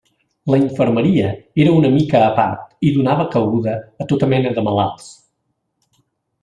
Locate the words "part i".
2.39-2.93